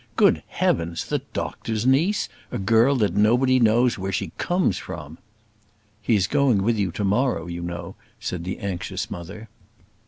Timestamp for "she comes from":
4.11-5.19